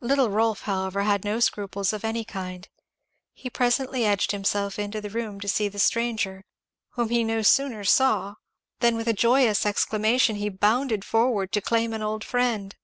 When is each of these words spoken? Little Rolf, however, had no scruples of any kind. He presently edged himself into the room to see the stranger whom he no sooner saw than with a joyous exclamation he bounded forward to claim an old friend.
Little 0.00 0.28
Rolf, 0.28 0.62
however, 0.62 1.02
had 1.04 1.22
no 1.24 1.38
scruples 1.38 1.92
of 1.92 2.04
any 2.04 2.24
kind. 2.24 2.68
He 3.32 3.48
presently 3.48 4.04
edged 4.04 4.32
himself 4.32 4.76
into 4.76 5.00
the 5.00 5.08
room 5.08 5.38
to 5.38 5.46
see 5.46 5.68
the 5.68 5.78
stranger 5.78 6.42
whom 6.94 7.10
he 7.10 7.22
no 7.22 7.42
sooner 7.42 7.84
saw 7.84 8.34
than 8.80 8.96
with 8.96 9.06
a 9.06 9.12
joyous 9.12 9.64
exclamation 9.64 10.34
he 10.34 10.48
bounded 10.48 11.04
forward 11.04 11.52
to 11.52 11.60
claim 11.60 11.92
an 11.92 12.02
old 12.02 12.24
friend. 12.24 12.74